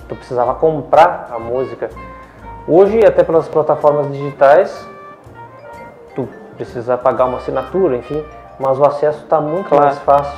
tu 0.09 0.15
precisava 0.15 0.55
comprar 0.55 1.31
a 1.33 1.39
música. 1.41 1.91
Hoje, 2.69 3.05
até 3.05 3.25
pelas 3.25 3.49
plataformas 3.49 4.13
digitais, 4.13 4.87
tu 6.59 6.65
precisa 6.65 6.99
pagar 6.99 7.27
uma 7.27 7.39
assinatura, 7.39 7.97
enfim, 7.97 8.23
mas 8.59 8.79
o 8.79 8.85
acesso 8.85 9.23
está 9.23 9.41
muito 9.41 9.69
Claro. 9.69 9.85
mais 9.85 9.99
fácil. 10.01 10.37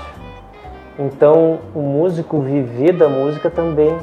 Então, 0.98 1.58
o 1.74 1.80
músico 1.80 2.40
viver 2.40 2.92
da 2.92 3.08
música 3.08 3.48
também. 3.48 3.96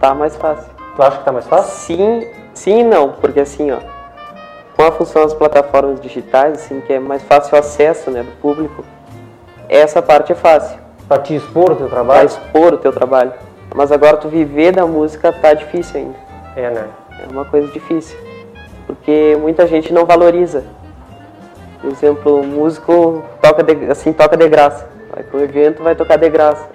Tá 0.00 0.14
mais 0.14 0.34
fácil. 0.36 0.70
Tu 0.96 1.02
acha 1.02 1.12
que 1.12 1.18
está 1.18 1.32
mais 1.32 1.46
fácil? 1.46 1.70
Sim, 1.74 2.26
sim 2.54 2.80
e 2.80 2.84
não, 2.84 3.10
porque 3.12 3.40
assim, 3.40 3.70
ó, 3.70 3.78
com 4.76 4.82
a 4.82 4.92
função 4.92 5.22
das 5.22 5.34
plataformas 5.34 6.00
digitais, 6.00 6.54
assim, 6.54 6.80
que 6.80 6.92
é 6.94 6.98
mais 6.98 7.22
fácil 7.22 7.54
o 7.54 7.58
acesso, 7.58 8.10
né, 8.10 8.22
do 8.22 8.30
público, 8.40 8.82
essa 9.68 10.00
parte 10.00 10.32
é 10.32 10.34
fácil, 10.34 10.78
Para 11.06 11.20
te 11.22 11.34
expor 11.34 11.72
o 11.72 11.76
teu 11.76 11.86
para 11.88 11.96
trabalho? 11.96 12.26
expor 12.26 12.74
o 12.74 12.78
teu 12.78 12.92
trabalho. 12.92 13.32
Mas 13.74 13.92
agora 13.92 14.16
tu 14.16 14.28
viver 14.28 14.72
da 14.72 14.86
música 14.86 15.30
tá 15.32 15.52
difícil 15.52 16.00
ainda. 16.00 16.16
É, 16.56 16.70
né? 16.70 16.86
É 17.28 17.32
uma 17.32 17.44
coisa 17.44 17.68
difícil, 17.68 18.18
porque 18.86 19.36
muita 19.40 19.66
gente 19.66 19.92
não 19.92 20.06
valoriza. 20.06 20.64
Por 21.80 21.90
exemplo, 21.90 22.40
o 22.40 22.46
músico 22.46 23.22
toca 23.40 23.62
de, 23.62 23.90
assim 23.90 24.12
toca 24.12 24.36
de 24.36 24.48
graça, 24.48 24.88
vai 25.12 25.24
um 25.32 25.44
evento 25.44 25.82
vai 25.82 25.94
tocar 25.94 26.16
de 26.16 26.28
graça. 26.28 26.68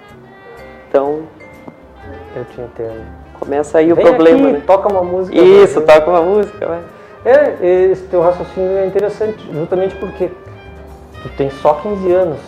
Então 0.88 1.22
Eu 2.34 2.44
te 2.46 2.60
entendo. 2.60 3.04
começa 3.38 3.78
aí 3.78 3.92
o 3.92 3.96
Vem 3.96 4.06
problema, 4.06 4.48
aqui, 4.48 4.52
né? 4.52 4.62
toca 4.66 4.88
uma 4.88 5.02
música. 5.02 5.36
Isso, 5.38 5.80
toca 5.82 6.08
uma 6.10 6.22
música, 6.22 6.66
vai. 6.66 6.80
É, 7.24 7.90
esse 7.90 8.02
teu 8.04 8.20
raciocínio 8.20 8.76
é 8.78 8.86
interessante, 8.86 9.46
justamente 9.52 9.94
porque 9.96 10.30
tu 11.22 11.28
tem 11.36 11.50
só 11.50 11.74
15 11.74 12.12
anos, 12.12 12.38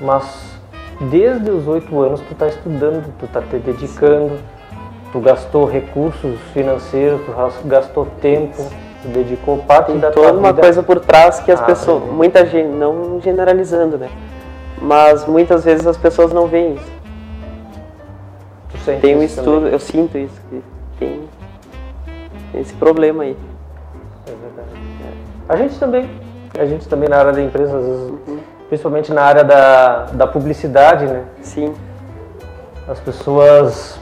mas 0.00 0.58
desde 1.00 1.50
os 1.50 1.68
8 1.68 2.00
anos 2.00 2.20
tu 2.22 2.32
está 2.32 2.48
estudando, 2.48 3.12
tu 3.18 3.26
está 3.26 3.42
te 3.42 3.56
dedicando, 3.58 4.38
tu 5.12 5.20
gastou 5.20 5.66
recursos 5.66 6.38
financeiros, 6.54 7.20
tu 7.26 7.68
gastou 7.68 8.06
tempo, 8.20 8.66
tu 9.02 9.08
dedicou 9.08 9.58
parte 9.58 9.92
Tem 9.92 9.98
da 10.00 10.10
toda 10.10 10.32
uma 10.32 10.48
vida. 10.48 10.62
coisa 10.62 10.82
por 10.82 11.00
trás 11.00 11.40
que 11.40 11.50
as 11.52 11.60
Ah, 11.60 11.64
pessoas, 11.64 11.98
entendi. 12.02 12.14
muita 12.16 12.46
gente, 12.46 12.68
não 12.68 13.20
generalizando, 13.20 13.96
né? 13.98 14.08
Mas 14.80 15.26
muitas 15.26 15.64
vezes 15.64 15.86
as 15.86 15.96
pessoas 15.96 16.32
não 16.32 16.46
veem 16.46 16.74
isso. 16.74 16.92
Tu 18.70 18.78
sente 18.78 19.00
Tem 19.00 19.16
um 19.16 19.22
estudo, 19.22 19.56
também? 19.56 19.72
eu 19.72 19.78
sinto 19.78 20.18
isso, 20.18 20.40
que 20.50 20.62
tem, 20.98 21.20
tem 22.52 22.60
esse 22.60 22.74
problema 22.74 23.22
aí. 23.24 23.36
É 24.26 24.30
verdade. 24.30 24.68
A 25.48 25.56
gente 25.56 25.78
também, 25.78 26.10
a 26.58 26.66
gente 26.66 26.86
também 26.88 27.08
na 27.08 27.16
área 27.16 27.32
da 27.32 27.40
empresa, 27.42 27.76
às 27.78 27.84
vezes, 27.84 28.12
principalmente 28.68 29.12
na 29.12 29.22
área 29.22 29.42
da, 29.44 30.04
da 30.12 30.26
publicidade, 30.26 31.06
né? 31.06 31.24
Sim, 31.40 31.72
As 32.86 32.98
pessoas 33.00 33.98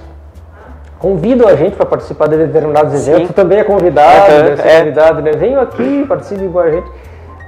convidam 0.99 1.49
a 1.49 1.55
gente 1.55 1.77
para 1.77 1.87
participar 1.87 2.29
de 2.29 2.37
determinados 2.37 2.93
Sim. 2.99 3.11
eventos. 3.13 3.29
Tu 3.29 3.35
também 3.35 3.59
é 3.59 3.65
convidado, 3.65 4.27
deve 4.45 4.57
ser 4.63 4.69
é. 4.69 4.79
convidado, 4.81 5.23
né? 5.23 5.31
Venham 5.33 5.61
aqui, 5.61 6.05
participe 6.07 6.49
com 6.49 6.59
a 6.59 6.71
gente. 6.71 6.91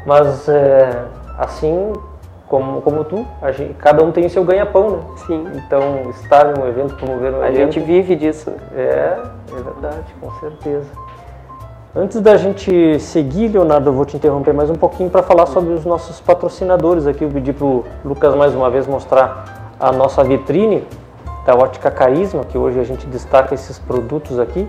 Mas 0.07 0.49
é, 0.49 1.05
assim 1.39 1.93
como, 2.49 2.81
como 2.81 3.05
tu, 3.05 3.27
a 3.43 3.53
gente- 3.53 3.75
cada 3.75 4.03
um 4.03 4.11
tem 4.11 4.25
o 4.27 4.31
seu 4.31 4.43
ganha-pão, 4.43 4.91
né? 4.91 4.99
sim. 5.27 5.47
Então, 5.55 6.09
estar 6.11 6.47
em 6.57 6.61
um 6.61 6.67
evento, 6.67 6.95
promover 6.95 7.33
um 7.35 7.43
A 7.43 7.49
evento. 7.51 7.73
gente 7.73 7.81
vive 7.81 8.17
disso. 8.17 8.51
né? 8.51 8.57
É, 8.75 9.19
é 9.53 9.63
verdade, 9.63 10.07
com 10.21 10.31
certeza. 10.41 10.87
Antes 11.95 12.21
da 12.21 12.37
gente 12.37 13.01
seguir, 13.01 13.49
Leonardo, 13.49 13.89
eu 13.91 13.93
vou 13.93 14.05
te 14.05 14.17
interromper 14.17 14.53
mais 14.55 14.71
um 14.71 14.75
pouquinho 14.75 15.11
para 15.11 15.23
falar 15.23 15.47
sobre 15.47 15.73
os 15.73 15.85
nossos 15.85 16.21
patrocinadores 16.21 17.07
aqui. 17.07 17.25
Eu 17.25 17.31
pedi 17.31 17.53
para 17.53 17.67
o 17.67 17.85
Lucas 18.05 18.35
mais 18.35 18.55
uma 18.55 18.71
vez 18.71 18.87
mostrar 18.87 19.73
a 19.81 19.91
nossa 19.91 20.23
vitrine 20.23 20.87
da 21.49 21.55
Ótica 21.55 21.91
Carisma, 21.91 22.45
que 22.45 22.59
hoje 22.59 22.79
a 22.79 22.85
gente 22.85 23.07
destaca 23.07 23.55
esses 23.55 23.79
produtos 23.79 24.39
aqui. 24.39 24.69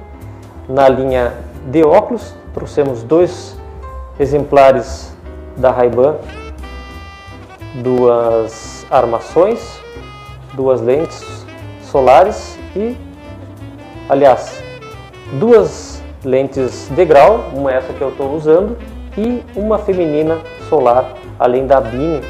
Na 0.66 0.88
linha 0.88 1.34
de 1.70 1.84
óculos, 1.84 2.34
trouxemos 2.54 3.04
dois 3.04 3.60
exemplares 4.18 5.14
da 5.58 5.72
Ray-Ban, 5.72 6.16
duas 7.84 8.86
armações, 8.90 9.78
duas 10.54 10.80
lentes 10.80 11.46
solares 11.82 12.58
e 12.74 12.96
aliás, 14.08 14.64
duas 15.34 16.02
lentes 16.24 16.88
de 16.96 17.04
grau, 17.04 17.44
uma 17.54 17.74
essa 17.74 17.92
que 17.92 18.00
eu 18.00 18.08
estou 18.08 18.34
usando 18.34 18.78
e 19.18 19.44
uma 19.54 19.80
feminina 19.80 20.38
solar, 20.70 21.14
além 21.38 21.68
da 21.68 21.82
Bini, 21.82 22.22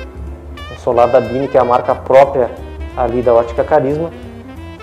solar 0.80 1.08
da 1.08 1.22
Bini, 1.22 1.48
que 1.48 1.56
é 1.56 1.62
a 1.62 1.64
marca 1.64 1.94
própria 1.94 2.50
ali 2.98 3.22
da 3.22 3.32
Ótica 3.32 3.64
Carisma. 3.64 4.10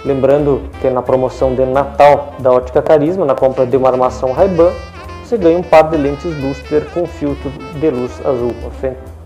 Lembrando 0.07 0.63
que 0.81 0.89
na 0.89 1.03
promoção 1.03 1.57
de 1.57 1.65
Natal 1.65 2.35
da 2.39 2.53
Ótica 2.53 2.81
Carisma, 2.81 3.27
na 3.27 3.35
compra 3.35 3.67
de 3.67 3.77
uma 3.77 3.89
armação 3.89 4.31
Ray-Ban, 4.31 4.71
você 5.25 5.37
ganha 5.37 5.59
um 5.59 5.65
par 5.65 5.91
de 5.91 5.97
lentes 5.97 6.33
Luster 6.41 6.87
com 6.95 7.05
filtro 7.07 7.51
de 7.51 7.91
luz 7.91 8.25
azul. 8.25 8.55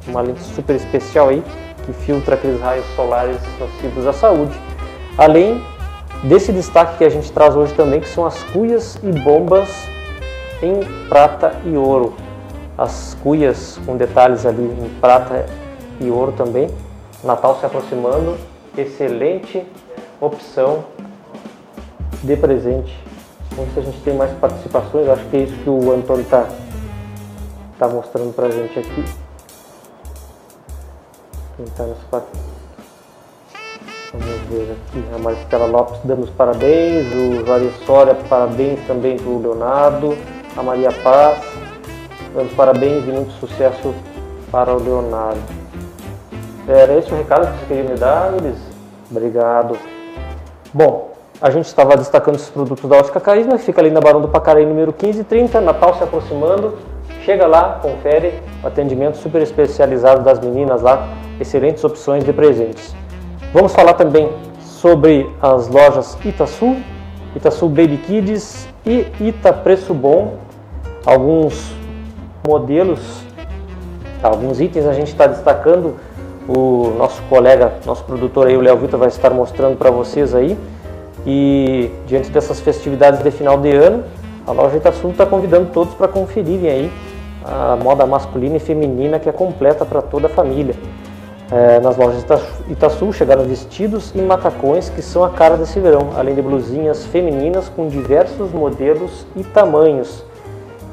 Uma 0.09 0.23
lente 0.23 0.41
super 0.41 0.75
especial 0.75 1.29
aí, 1.29 1.45
que 1.85 1.93
filtra 1.93 2.35
aqueles 2.35 2.59
raios 2.63 2.87
solares 2.97 3.37
nocivos 3.59 4.07
à 4.07 4.15
saúde. 4.15 4.59
Além 5.19 5.63
desse 6.25 6.51
destaque 6.51 6.97
que 6.97 7.05
a 7.05 7.11
gente 7.11 7.31
traz 7.31 7.55
hoje 7.55 7.75
também, 7.75 8.01
que 8.01 8.09
são 8.09 8.25
as 8.25 8.43
cuias 8.45 8.99
e 9.03 9.13
bombas 9.13 9.69
em 10.63 10.81
prata 11.11 11.53
e 11.67 11.77
ouro. 11.77 12.15
As 12.79 13.15
cuias 13.23 13.79
com 13.85 13.99
detalhes 13.99 14.47
ali 14.47 14.63
em 14.63 14.89
prata 14.99 15.45
e 16.01 16.11
ouro 16.11 16.33
também. 16.33 16.69
Natal 17.23 17.59
se 17.61 17.67
aproximando, 17.67 18.39
excelente 18.79 19.63
opção 20.21 20.85
de 22.23 22.37
presente. 22.37 22.99
Vamos 23.53 23.73
ver 23.73 23.83
se 23.83 23.89
a 23.89 23.93
gente 23.93 24.03
tem 24.05 24.15
mais 24.15 24.31
participações. 24.39 25.09
Acho 25.09 25.25
que 25.27 25.37
é 25.37 25.41
isso 25.41 25.57
que 25.63 25.71
o 25.71 25.93
Antônio 25.93 26.23
está 26.23 26.47
tá 27.79 27.89
mostrando 27.89 28.35
pra 28.35 28.51
gente 28.51 28.79
aqui. 28.79 29.05
Nos 31.59 31.71
Vamos 34.13 34.41
ver 34.49 34.73
aqui. 34.73 35.05
A 35.15 35.19
Maristela 35.19 35.67
Lopes 35.67 36.01
dando 36.05 36.25
os 36.25 36.31
parabéns. 36.31 37.07
O 37.13 37.45
Juarez 37.45 37.75
Soria, 37.85 38.15
parabéns 38.15 38.81
também 38.87 39.17
para 39.17 39.29
o 39.29 39.41
Leonardo. 39.41 40.17
A 40.57 40.63
Maria 40.63 40.91
Paz, 40.91 41.39
dando 42.35 42.55
parabéns 42.57 43.05
e 43.05 43.11
muito 43.11 43.33
sucesso 43.33 43.95
para 44.51 44.75
o 44.75 44.83
Leonardo. 44.83 45.41
Era 46.67 46.99
esse 46.99 47.13
o 47.13 47.17
recado 47.17 47.47
que 47.53 47.61
você 47.61 47.67
queria 47.67 47.85
me 47.85 47.97
dar, 47.97 48.33
Luiz? 48.33 48.59
Obrigado. 49.11 50.00
Bom, 50.73 51.11
a 51.43 51.51
gente 51.51 51.67
estava 51.67 51.97
destacando 51.97 52.37
esses 52.37 52.49
produtos 52.49 52.89
da 52.89 52.97
Ótica 52.97 53.19
Carisma, 53.19 53.59
que 53.59 53.65
fica 53.65 53.81
ali 53.81 53.91
na 53.91 54.01
Barão 54.01 54.21
do 54.21 54.29
Pacaraí, 54.29 54.65
número 54.65 54.93
1530, 54.93 55.61
Natal 55.61 55.97
se 55.97 56.05
aproximando. 56.05 56.79
Chega 57.25 57.45
lá, 57.45 57.81
confere 57.83 58.41
atendimento 58.63 59.17
super 59.17 59.43
especializado 59.43 60.23
das 60.23 60.39
meninas 60.39 60.81
lá, 60.81 61.09
excelentes 61.41 61.83
opções 61.83 62.25
de 62.25 62.33
presentes. 62.33 62.95
Vamos 63.53 63.75
falar 63.75 63.95
também 63.95 64.31
sobre 64.61 65.29
as 65.43 65.67
lojas 65.67 66.17
Itaçu, 66.25 66.77
Itaçu 67.35 67.69
Baby 67.69 67.97
Kids 67.97 68.69
e 68.87 69.07
Ita 69.21 69.53
Preço 69.53 69.93
Bom. 69.93 70.37
Alguns 71.05 71.75
modelos, 72.47 73.25
alguns 74.23 74.61
itens 74.61 74.87
a 74.87 74.93
gente 74.93 75.09
está 75.09 75.27
destacando. 75.27 75.97
O 76.49 76.95
nosso 76.99 77.23
colega, 77.29 77.75
nosso 77.87 78.03
produtor 78.05 78.47
aí, 78.47 78.57
o 78.57 78.61
Léo 78.61 78.77
Vitor, 78.79 78.99
vai 78.99 79.09
estar 79.09 79.31
mostrando 79.31 79.77
para 79.77 79.91
vocês 79.91 80.35
aí. 80.35 80.57
E 81.27 81.91
diante 82.07 82.31
dessas 82.31 82.61
festividades 82.61 83.23
de 83.23 83.31
final 83.31 83.59
de 83.59 83.71
ano, 83.71 84.05
a 84.47 84.53
loja 84.53 84.77
Itaçu 84.77 85.09
está 85.09 85.27
convidando 85.27 85.71
todos 85.73 85.95
para 85.95 86.09
conferirem 86.09 86.71
aí 86.71 86.93
a 87.45 87.77
moda 87.77 88.07
masculina 88.07 88.57
e 88.57 88.61
feminina 88.61 89.19
que 89.19 89.29
é 89.29 89.33
completa 89.33 89.85
para 89.85 90.01
toda 90.03 90.27
a 90.27 90.31
família. 90.31 90.75
É, 91.53 91.81
nas 91.81 91.97
lojas 91.97 92.23
Ita- 92.23 92.41
Itaçu 92.69 93.13
chegaram 93.13 93.43
vestidos 93.45 94.13
e 94.15 94.19
macacões 94.19 94.89
que 94.89 95.03
são 95.03 95.25
a 95.25 95.31
cara 95.31 95.57
desse 95.57 95.79
verão, 95.81 96.11
além 96.17 96.35
de 96.35 96.43
blusinhas 96.43 97.05
femininas 97.07 97.69
com 97.69 97.89
diversos 97.89 98.53
modelos 98.53 99.27
e 99.37 99.43
tamanhos. 99.43 100.25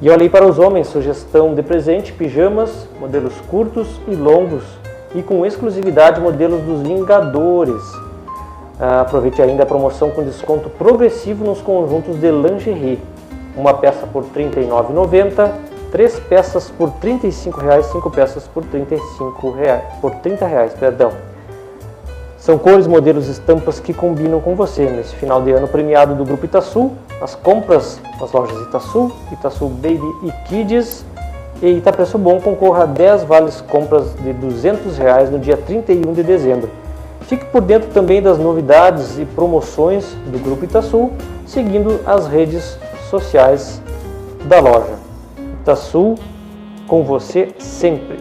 E 0.01 0.09
olha 0.09 0.23
aí 0.23 0.29
para 0.29 0.45
os 0.45 0.59
homens, 0.59 0.87
sugestão 0.87 1.53
de 1.55 1.61
presente, 1.63 2.11
pijamas, 2.11 2.87
modelos 2.99 3.33
curtos 3.49 3.87
e 4.07 4.15
longos 4.15 4.63
e 5.17 5.23
com 5.23 5.43
exclusividade 5.43 6.21
modelos 6.21 6.61
dos 6.61 6.81
Vingadores. 6.81 7.81
Ah, 8.79 9.01
aproveite 9.01 9.41
ainda 9.41 9.63
a 9.63 9.65
promoção 9.65 10.11
com 10.11 10.23
desconto 10.23 10.69
progressivo 10.69 11.43
nos 11.43 11.59
conjuntos 11.59 12.19
de 12.19 12.29
lingerie. 12.29 13.01
Uma 13.55 13.73
peça 13.73 14.05
por 14.05 14.23
R$ 14.23 14.29
39,90, 14.35 15.51
três 15.91 16.19
peças 16.19 16.69
por 16.69 16.91
35 16.91 17.59
reais, 17.59 17.87
cinco 17.87 18.11
peças 18.11 18.47
por 18.47 18.63
35 18.65 19.49
reais, 19.49 19.81
por 19.99 20.11
30 20.17 20.45
reais, 20.45 20.73
perdão. 20.75 21.11
São 22.37 22.59
cores, 22.59 22.85
modelos, 22.85 23.27
estampas 23.27 23.79
que 23.79 23.95
combinam 23.95 24.39
com 24.39 24.55
você. 24.55 24.85
Nesse 24.85 25.15
final 25.15 25.41
de 25.41 25.51
ano 25.51 25.67
premiado 25.67 26.13
do 26.13 26.23
Grupo 26.23 26.45
Itaçu, 26.45 26.91
as 27.19 27.33
compras 27.33 27.99
nas 28.21 28.31
lojas 28.31 28.61
Itaçu, 28.67 29.11
Itaçu 29.31 29.67
Baby 29.67 30.13
e 30.23 30.31
Kids 30.47 31.03
e 31.61 31.69
Itapreço 31.69 32.17
Bom 32.17 32.39
concorra 32.39 32.83
a 32.83 32.85
10 32.85 33.23
vales 33.23 33.61
compras 33.61 34.13
de 34.15 34.33
200 34.33 34.97
reais 34.97 35.29
no 35.29 35.39
dia 35.39 35.57
31 35.57 36.13
de 36.13 36.23
dezembro. 36.23 36.69
Fique 37.21 37.45
por 37.45 37.61
dentro 37.61 37.89
também 37.89 38.21
das 38.21 38.37
novidades 38.37 39.19
e 39.19 39.25
promoções 39.25 40.15
do 40.27 40.39
Grupo 40.39 40.63
Itaçu, 40.63 41.11
seguindo 41.45 41.99
as 42.05 42.27
redes 42.27 42.77
sociais 43.09 43.81
da 44.45 44.59
loja. 44.59 44.93
Itaçu, 45.61 46.15
com 46.87 47.03
você 47.03 47.49
sempre. 47.57 48.19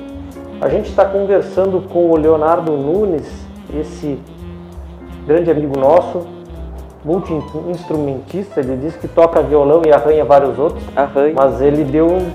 A 0.60 0.68
gente 0.68 0.88
está 0.88 1.04
conversando 1.04 1.82
com 1.88 2.10
o 2.10 2.16
Leonardo 2.16 2.72
Nunes, 2.72 3.26
esse 3.78 4.18
grande 5.26 5.50
amigo 5.50 5.78
nosso, 5.78 6.26
multi-instrumentista, 7.04 8.58
ele 8.58 8.76
diz 8.76 8.96
que 8.96 9.06
toca 9.06 9.40
violão 9.42 9.82
e 9.86 9.92
arranha 9.92 10.24
vários 10.24 10.58
outros, 10.58 10.82
Arranha. 10.96 11.34
mas 11.36 11.60
ele 11.60 11.84
deu 11.84 12.06
um, 12.08 12.32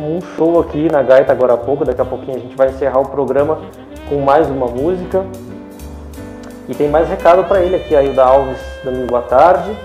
um 0.00 0.20
show 0.36 0.60
aqui 0.60 0.90
na 0.90 1.02
gaita 1.02 1.32
agora 1.32 1.54
há 1.54 1.56
pouco, 1.56 1.84
daqui 1.84 2.00
a 2.00 2.04
pouquinho 2.04 2.36
a 2.36 2.40
gente 2.40 2.56
vai 2.56 2.68
encerrar 2.68 3.00
o 3.00 3.08
programa 3.08 3.58
com 4.08 4.20
mais 4.20 4.48
uma 4.48 4.66
música. 4.66 5.24
E 6.68 6.74
tem 6.74 6.88
mais 6.88 7.08
recado 7.08 7.44
para 7.44 7.60
ele 7.60 7.76
aqui, 7.76 7.94
Ailda 7.94 8.24
Alves, 8.24 8.58
dando 8.84 9.06
boa 9.06 9.22
tarde. 9.22 9.76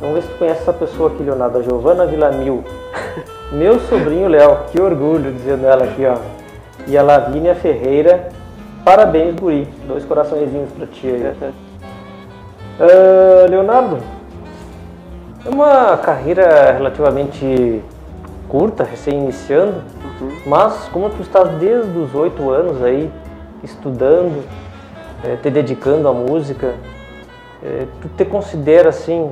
Vamos 0.00 0.16
ver 0.16 0.22
se 0.22 0.28
tu 0.28 0.38
conhece 0.38 0.60
essa 0.62 0.72
pessoa 0.72 1.10
aqui, 1.10 1.22
Leonardo, 1.22 1.58
a 1.58 1.62
Giovana 1.62 2.06
Villamil. 2.06 2.64
Meu 3.52 3.78
sobrinho 3.80 4.28
Léo, 4.28 4.58
que 4.70 4.80
orgulho, 4.80 5.32
dizendo 5.32 5.66
ela 5.66 5.84
aqui, 5.84 6.04
ó. 6.04 6.16
E 6.86 6.96
a 6.96 7.02
Lavínia 7.02 7.54
Ferreira, 7.54 8.28
parabéns, 8.84 9.34
guri. 9.36 9.68
Dois 9.86 10.04
coraçõezinhos 10.04 10.70
pra 10.72 10.86
ti 10.86 11.06
aí. 11.06 11.52
Ah, 12.78 13.46
Leonardo, 13.48 13.96
é 15.42 15.48
uma 15.48 15.96
carreira 15.96 16.72
relativamente 16.72 17.82
curta, 18.48 18.84
recém-iniciando, 18.84 19.82
mas 20.46 20.88
como 20.92 21.10
tu 21.10 21.22
estás 21.22 21.48
desde 21.58 21.98
os 21.98 22.14
oito 22.14 22.50
anos 22.50 22.82
aí, 22.82 23.10
estudando, 23.62 24.44
eh, 25.24 25.36
te 25.42 25.50
dedicando 25.50 26.08
à 26.08 26.12
música, 26.12 26.74
eh, 27.62 27.86
tu 28.00 28.08
te 28.08 28.24
considera 28.24 28.90
assim 28.90 29.30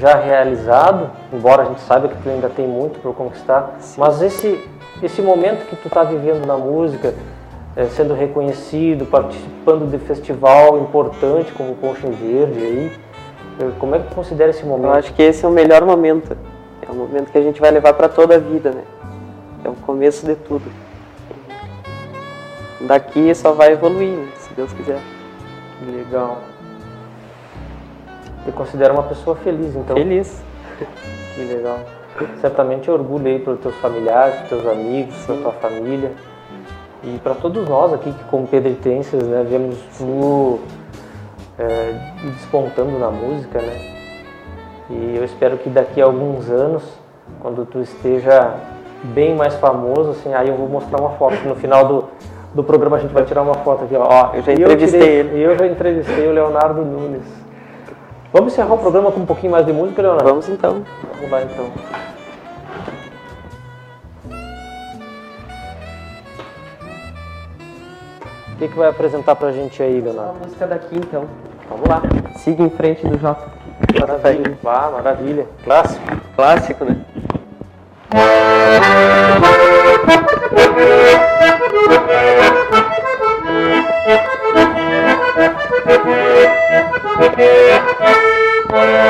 já 0.00 0.14
realizado, 0.16 1.10
embora 1.32 1.62
a 1.62 1.64
gente 1.66 1.80
saiba 1.80 2.08
que 2.08 2.16
tu 2.22 2.28
ainda 2.28 2.48
tem 2.48 2.66
muito 2.66 3.00
por 3.00 3.14
conquistar, 3.14 3.78
mas 3.96 4.20
esse 4.22 4.68
esse 5.00 5.22
momento 5.22 5.64
que 5.66 5.76
tu 5.76 5.86
está 5.86 6.02
vivendo 6.02 6.44
na 6.44 6.56
música, 6.56 7.14
eh, 7.76 7.84
sendo 7.86 8.14
reconhecido, 8.14 9.06
participando 9.06 9.88
de 9.88 9.98
festival 9.98 10.78
importante 10.78 11.52
como 11.52 11.72
o 11.72 11.74
Concha 11.76 12.08
Verde 12.08 12.58
aí, 12.58 12.92
como 13.78 13.94
é 13.94 13.98
que 14.00 14.08
tu 14.08 14.14
considera 14.14 14.50
esse 14.50 14.62
Eu 14.62 14.68
momento? 14.68 14.94
acho 14.94 15.12
que 15.14 15.22
esse 15.22 15.44
é 15.44 15.48
o 15.48 15.52
melhor 15.52 15.84
momento. 15.84 16.36
É 16.88 16.90
o 16.90 16.94
momento 16.94 17.30
que 17.30 17.38
a 17.38 17.42
gente 17.42 17.60
vai 17.60 17.70
levar 17.70 17.92
para 17.92 18.08
toda 18.08 18.36
a 18.36 18.38
vida, 18.38 18.70
né? 18.70 18.82
É 19.62 19.68
o 19.68 19.74
começo 19.74 20.24
de 20.24 20.34
tudo. 20.34 20.64
Daqui 22.80 23.34
só 23.34 23.52
vai 23.52 23.72
evoluir, 23.72 24.16
né? 24.16 24.28
se 24.36 24.54
Deus 24.54 24.72
quiser. 24.72 25.00
Legal. 25.86 26.38
Te 28.44 28.52
considera 28.52 28.92
uma 28.92 29.02
pessoa 29.02 29.36
feliz, 29.36 29.76
então. 29.76 29.96
Feliz. 29.96 30.42
Que 31.34 31.44
legal. 31.44 31.78
Certamente 32.40 32.90
orgulho 32.90 33.28
aí 33.28 33.38
para 33.38 33.52
os 33.52 33.60
teus 33.60 33.76
familiares, 33.76 34.34
para 34.40 34.48
teus 34.48 34.66
amigos, 34.66 35.14
para 35.24 35.36
tua 35.36 35.52
família. 35.52 36.10
E 37.04 37.16
para 37.18 37.34
todos 37.36 37.68
nós 37.68 37.92
aqui 37.92 38.12
que 38.12 38.24
como 38.24 38.44
pedritenses, 38.48 39.22
né, 39.22 39.46
vemos 39.48 39.78
tu 39.96 40.58
é, 41.56 42.12
despontando 42.24 42.98
na 42.98 43.08
música, 43.08 43.60
né? 43.60 43.97
E 44.90 45.16
eu 45.16 45.24
espero 45.24 45.58
que 45.58 45.68
daqui 45.68 46.00
a 46.00 46.04
alguns 46.04 46.48
anos, 46.50 46.82
quando 47.40 47.66
tu 47.66 47.80
esteja 47.80 48.54
bem 49.14 49.34
mais 49.36 49.54
famoso, 49.56 50.10
assim, 50.10 50.32
aí 50.34 50.48
eu 50.48 50.56
vou 50.56 50.68
mostrar 50.68 51.00
uma 51.00 51.10
foto. 51.10 51.36
No 51.46 51.54
final 51.54 51.84
do, 51.86 52.04
do 52.54 52.64
programa 52.64 52.96
a 52.96 53.00
gente 53.00 53.12
vai 53.12 53.24
tirar 53.24 53.42
uma 53.42 53.54
foto 53.54 53.84
aqui, 53.84 53.94
ó. 53.94 54.02
ó 54.08 54.30
Eu 54.34 54.42
já 54.42 54.52
e 54.52 54.54
entrevistei 54.54 55.00
tirei- 55.00 55.16
ele. 55.18 55.36
E 55.38 55.42
eu 55.42 55.58
já 55.58 55.66
entrevistei 55.66 56.26
o 56.26 56.32
Leonardo 56.32 56.82
Nunes. 56.84 57.26
Vamos 58.32 58.52
encerrar 58.52 58.74
o 58.74 58.78
programa 58.78 59.10
com 59.12 59.20
um 59.20 59.26
pouquinho 59.26 59.52
mais 59.52 59.64
de 59.66 59.72
música, 59.72 60.00
Leonardo? 60.02 60.28
Vamos 60.28 60.48
então. 60.48 60.82
Vamos 61.14 61.30
lá 61.30 61.42
então. 61.42 61.66
O 68.52 68.56
que, 68.58 68.68
que 68.68 68.76
vai 68.76 68.88
apresentar 68.88 69.36
pra 69.36 69.52
gente 69.52 69.82
aí, 69.82 70.00
Leonardo? 70.00 70.30
A 70.42 70.44
música 70.46 70.66
daqui 70.66 70.96
então. 70.96 71.24
Vamos 71.70 71.88
lá. 71.88 72.02
Siga 72.36 72.62
em 72.62 72.70
frente 72.70 73.06
do 73.06 73.18
Jota. 73.18 73.57
Maravilha. 73.94 74.58
Vá, 74.62 74.90
maravilha. 74.90 75.46
Clássico. 75.64 76.02
Clássico, 76.36 76.84
né? 76.84 76.96
Esse 88.90 89.07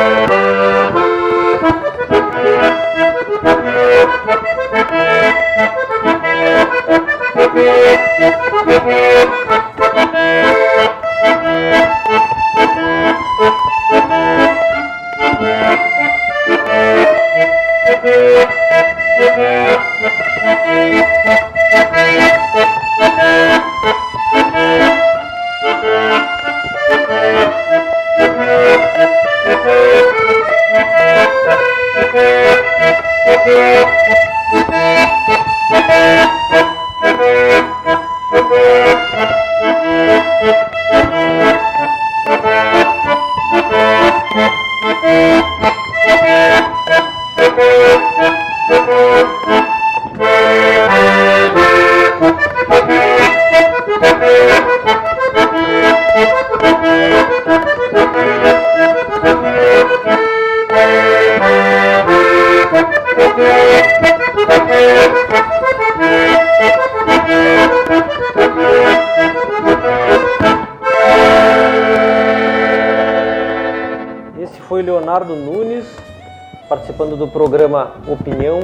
programa 77.39 77.93
Opinião. 78.09 78.59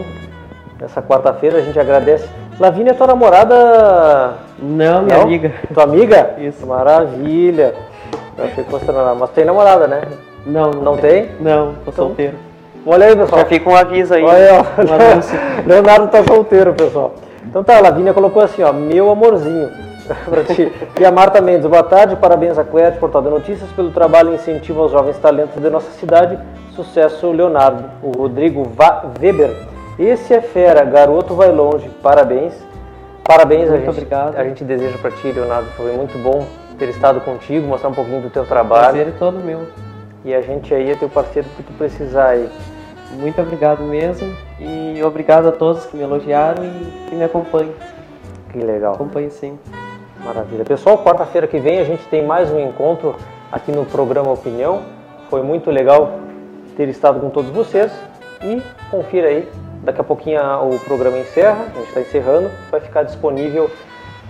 Nessa 0.81 1.01
quarta-feira 1.01 1.59
a 1.59 1.61
gente 1.61 1.79
agradece. 1.79 2.29
Lavínia 2.59 2.91
é 2.91 2.95
tua 2.95 3.07
namorada. 3.07 4.35
Não, 4.59 5.03
minha 5.03 5.17
Não? 5.17 5.23
amiga. 5.23 5.53
Tua 5.73 5.85
amiga? 5.85 6.35
Isso. 6.39 6.67
Maravilha. 6.67 7.73
Eu 8.37 8.45
achei 8.47 8.65
que 8.65 8.71
fosse 8.71 8.85
tua 8.85 8.95
namorada. 8.95 9.21
Mas 9.21 9.31
tem 9.31 9.45
namorada, 9.45 9.87
né? 9.87 10.03
Não, 10.45 10.73
Não 10.73 10.97
tem? 10.97 11.31
Não, 11.41 11.67
tô 11.85 11.91
Então- 11.93 11.93
solteiro. 12.07 12.35
Olha 12.85 13.07
aí, 13.07 13.17
pessoal. 13.17 13.41
Já 13.43 13.47
fica 13.47 13.71
um 13.71 13.77
aviso 13.77 14.13
aí. 14.13 14.25
Olha 14.25 14.37
aí, 14.37 14.59
ó. 14.59 14.65
Leonardo 15.67 16.09
tá 16.09 16.23
solteiro, 16.25 16.75
pessoal. 16.75 17.15
Então 17.47 17.63
tá, 17.63 17.77
a 17.77 17.81
Lavínia 17.81 18.13
colocou 18.13 18.43
assim, 18.43 18.63
ó, 18.65 18.73
meu 18.73 19.09
amorzinho. 19.11 19.71
pra 20.29 20.45
ti. 20.45 20.73
E 21.01 21.05
a 21.05 21.11
Marta 21.11 21.41
Mendes, 21.41 21.67
boa 21.67 21.83
tarde, 21.83 22.17
parabéns 22.17 22.59
a 22.59 22.65
Quet, 22.65 22.99
Portal 22.99 23.23
de 23.23 23.31
Notícias, 23.31 23.71
pelo 23.73 23.91
trabalho 23.91 24.33
e 24.33 24.35
incentivo 24.35 24.83
aos 24.83 24.93
jovens 24.93 25.19
talentos 25.19 25.61
de 25.61 25.71
nossa 25.71 25.91
cidade. 25.93 26.39
Sucesso, 26.73 27.31
Leonardo. 27.31 27.85
O 28.03 28.11
Rodrigo 28.11 28.65
Va- 28.65 29.05
Weber, 29.21 29.51
Esse 29.99 30.35
é 30.35 30.41
fera, 30.41 30.85
garoto 30.85 31.35
vai 31.35 31.53
longe, 31.53 31.89
parabéns. 32.03 32.53
Parabéns, 33.23 33.69
Muito 33.71 33.75
a 33.75 33.79
gente, 33.79 33.89
obrigado. 33.91 34.37
a 34.37 34.45
gente 34.45 34.65
deseja 34.65 34.99
para 34.99 35.11
ti, 35.13 35.31
Leonardo, 35.33 35.69
foi 35.77 35.93
muito 35.93 36.19
bom 36.23 36.45
ter 36.79 36.89
estado 36.89 37.21
contigo, 37.21 37.67
mostrar 37.67 37.89
um 37.91 37.95
pouquinho 37.95 38.21
do 38.21 38.29
teu 38.29 38.45
trabalho. 38.45 38.83
Prazer 38.95 39.09
é 39.09 39.13
todo 39.19 39.39
meu. 39.39 39.61
E 40.25 40.35
a 40.35 40.41
gente 40.43 40.75
aí 40.75 40.91
é 40.91 40.95
teu 40.97 41.09
parceiro 41.09 41.49
que 41.57 41.63
tu 41.63 41.73
precisar 41.75 42.31
aí. 42.31 42.51
Muito 43.13 43.41
obrigado 43.41 43.83
mesmo 43.85 44.35
e 44.59 45.01
obrigado 45.05 45.47
a 45.49 45.53
todos 45.53 45.87
que 45.87 45.97
me 45.97 46.03
elogiaram 46.03 46.65
e 46.65 47.09
que 47.09 47.15
me 47.15 47.23
acompanham. 47.25 47.73
Que 48.51 48.59
legal. 48.59 48.95
Acompanhem 48.95 49.31
sempre. 49.31 49.84
Maravilha. 50.25 50.65
Pessoal, 50.65 50.97
quarta-feira 51.05 51.47
que 51.47 51.59
vem 51.59 51.79
a 51.79 51.85
gente 51.85 52.03
tem 52.07 52.25
mais 52.25 52.51
um 52.51 52.59
encontro 52.59 53.15
aqui 53.53 53.71
no 53.71 53.85
programa 53.85 54.33
Opinião. 54.33 54.81
Foi 55.29 55.43
muito 55.43 55.71
legal 55.71 56.19
ter 56.79 56.89
estado 56.89 57.21
com 57.21 57.29
todos 57.29 57.51
vocês 57.51 57.93
e 58.43 58.63
confira 58.91 59.29
aí. 59.29 59.47
Daqui 59.83 60.01
a 60.01 60.05
pouquinho 60.05 60.41
o 60.41 60.79
programa 60.81 61.19
encerra, 61.19 61.67
a 61.71 61.79
gente 61.79 61.89
está 61.89 62.01
encerrando, 62.01 62.51
vai 62.71 62.81
ficar 62.81 63.03
disponível 63.03 63.71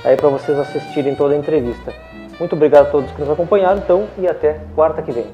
aí 0.05 0.17
para 0.17 0.29
vocês 0.31 0.59
assistirem 0.59 1.15
toda 1.15 1.33
a 1.33 1.39
entrevista. 1.39 1.93
Muito 2.41 2.57
obrigado 2.57 2.89
a 2.89 2.91
todos 2.91 3.13
que 3.13 3.21
nos 3.21 3.31
acompanharam, 3.31 3.79
então, 3.79 4.09
e 4.19 4.27
até 4.27 4.59
quarta 4.75 5.01
que 5.01 5.13
vem. 5.13 5.27